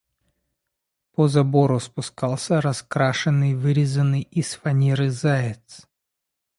По 1.11 1.27
забору 1.27 1.79
спускался 1.79 2.59
раскрашенный, 2.59 3.53
вырезанный 3.53 4.23
из 4.23 4.55
фанеры 4.55 5.11
заяц. 5.11 5.85